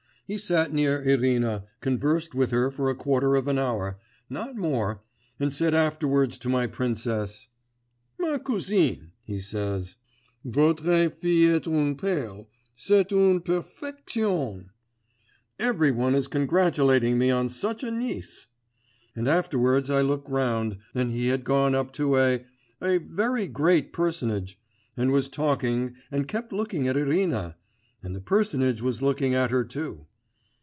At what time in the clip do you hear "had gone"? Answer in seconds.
21.27-21.75